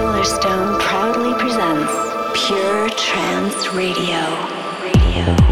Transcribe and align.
Solarstone 0.00 0.80
proudly 0.80 1.34
presents 1.34 1.92
Pure 2.32 2.88
Trance 2.96 3.68
Radio. 3.74 4.16
Radio. 4.82 5.49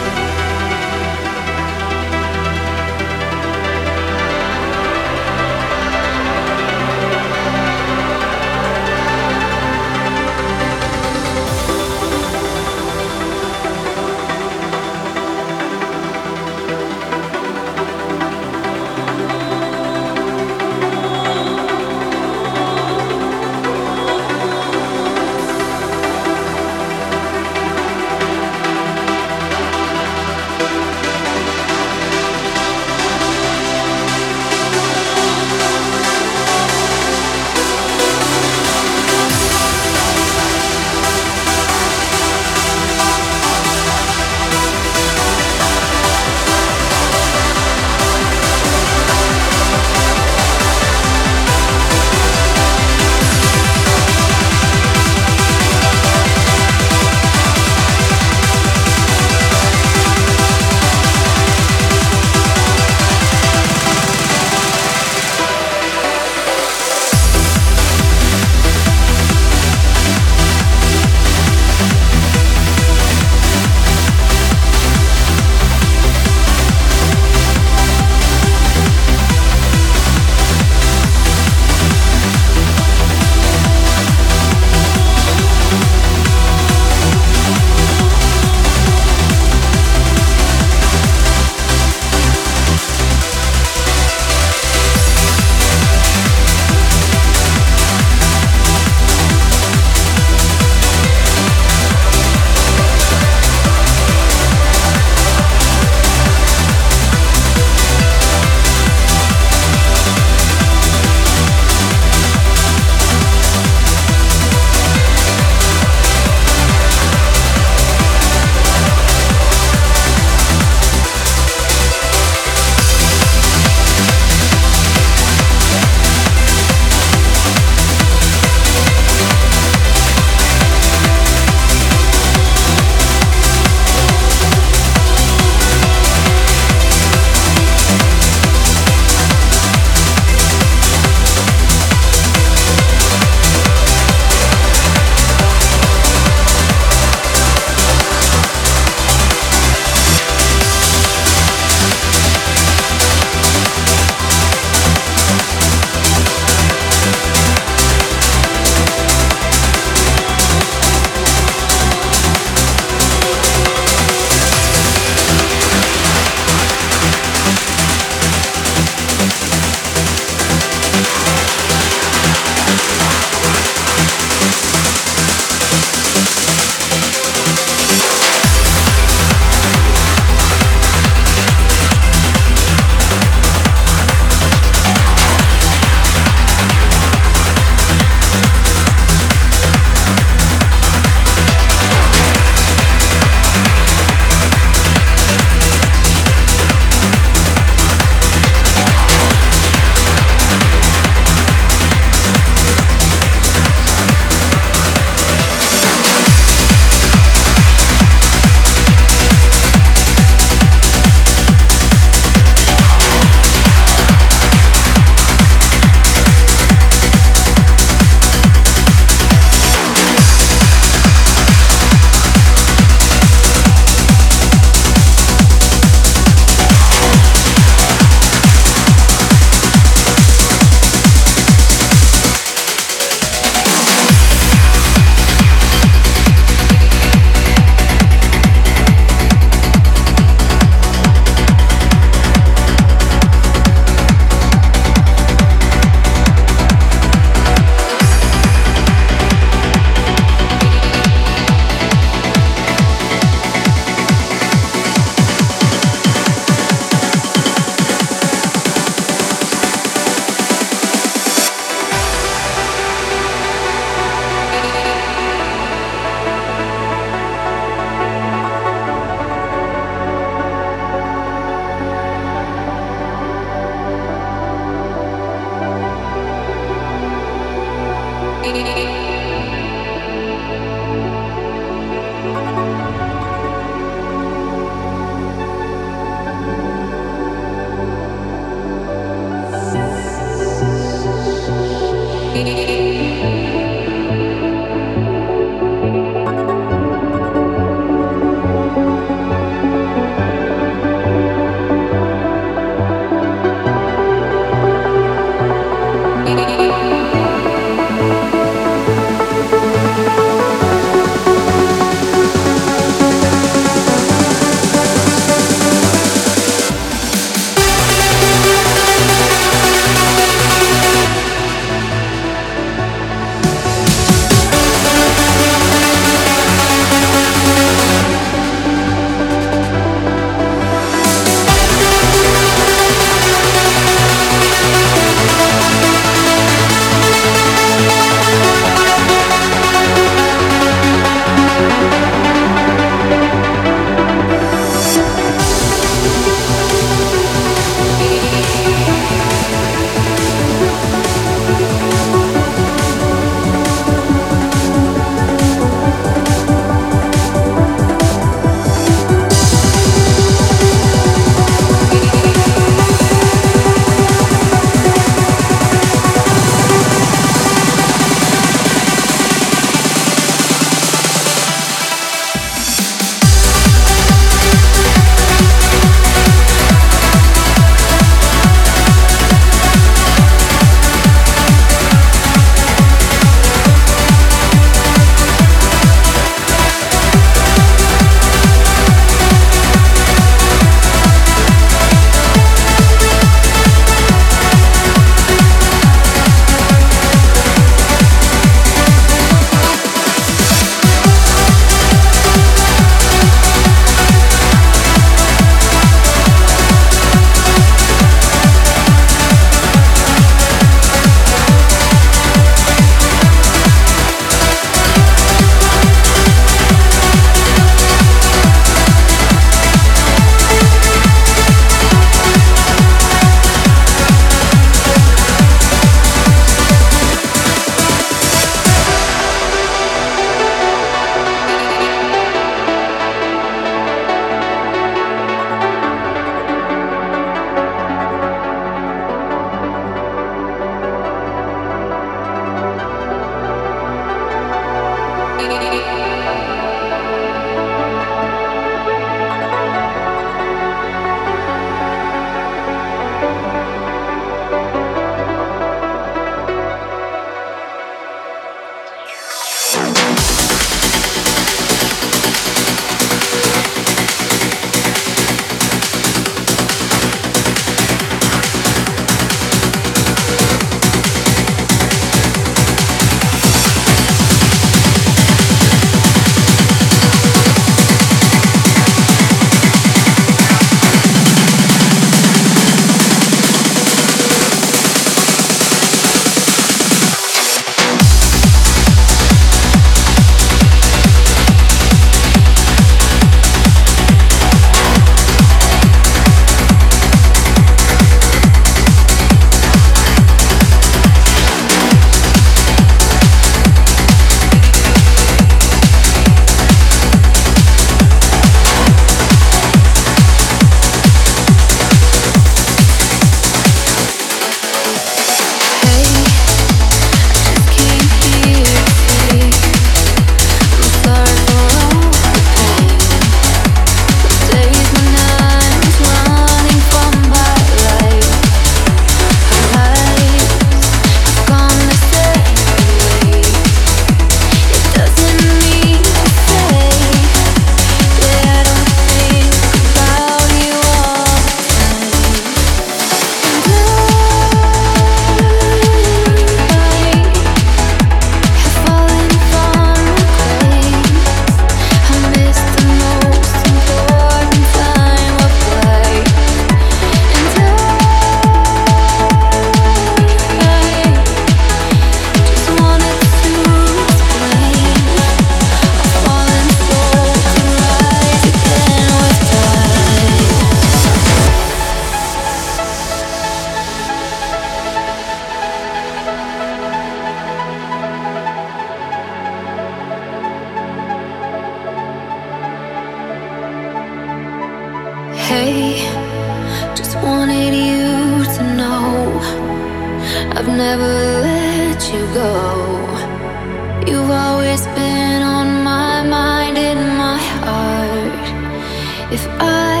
If 599.32 599.46
I 599.60 600.00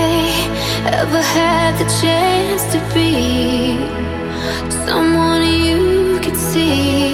ever 0.86 1.22
had 1.22 1.78
the 1.78 1.88
chance 2.02 2.64
to 2.72 2.80
be 2.92 3.78
someone 4.84 5.42
you 5.46 6.18
could 6.20 6.36
see. 6.36 7.09